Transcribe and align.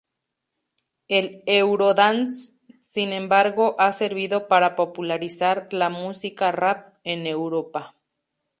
El 1.09 1.43
eurodance, 1.45 2.59
sin 2.81 3.13
embargo, 3.13 3.75
ha 3.77 3.91
servido 3.91 4.47
para 4.47 4.75
popularizar 4.75 5.67
la 5.73 5.89
música 5.91 6.51
rap 6.51 6.95
en 7.03 7.27
Europa. 7.27 7.93